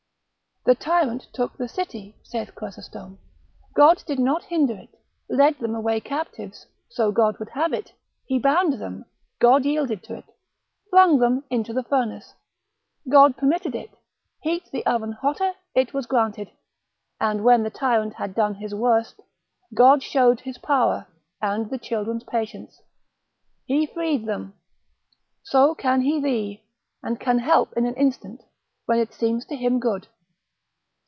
The 0.63 0.75
tyrant 0.75 1.27
took 1.33 1.57
the 1.57 1.67
city 1.67 2.19
(saith 2.21 2.53
Chrysostom), 2.53 3.17
God 3.75 4.03
did 4.05 4.19
not 4.19 4.43
hinder 4.43 4.75
it; 4.75 4.89
led 5.27 5.57
them 5.57 5.73
away 5.73 5.99
captives, 5.99 6.67
so 6.87 7.11
God 7.11 7.39
would 7.39 7.49
have 7.55 7.73
it; 7.73 7.93
he 8.27 8.37
bound 8.37 8.73
them, 8.73 9.05
God 9.39 9.65
yielded 9.65 10.03
to 10.03 10.13
it: 10.19 10.25
flung 10.91 11.17
them 11.17 11.43
into 11.49 11.73
the 11.73 11.81
furnace, 11.81 12.35
God 13.09 13.37
permitted 13.37 13.73
it: 13.73 13.89
heat 14.43 14.69
the 14.71 14.85
oven 14.85 15.13
hotter, 15.13 15.53
it 15.73 15.95
was 15.95 16.05
granted: 16.05 16.51
and 17.19 17.43
when 17.43 17.63
the 17.63 17.71
tyrant 17.71 18.13
had 18.17 18.35
done 18.35 18.53
his 18.53 18.75
worst, 18.75 19.19
God 19.73 20.03
showed 20.03 20.41
his 20.41 20.59
power, 20.59 21.07
and 21.41 21.71
the 21.71 21.79
children's 21.79 22.23
patience; 22.23 22.83
he 23.65 23.87
freed 23.87 24.27
them: 24.27 24.53
so 25.41 25.73
can 25.73 26.01
he 26.01 26.21
thee, 26.21 26.63
and 27.01 27.19
can 27.19 27.39
help 27.39 27.73
in 27.75 27.87
an 27.87 27.95
instant, 27.95 28.43
when 28.85 28.99
it 28.99 29.11
seems 29.11 29.43
to 29.47 29.55
him 29.55 29.79
good. 29.79 30.07